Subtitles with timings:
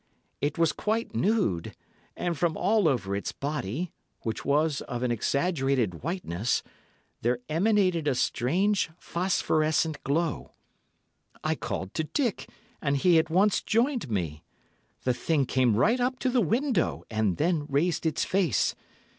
[0.41, 1.75] It was quite nude,
[2.17, 3.91] and from all over its body,
[4.23, 6.63] which was of an exaggerated whiteness,
[7.21, 10.53] there emanated a strange, phosphorescent glow.
[11.43, 12.49] I called to Dick,
[12.81, 14.43] and he at once joined me.
[15.03, 18.73] The Thing came right up to the window, and then raised its face.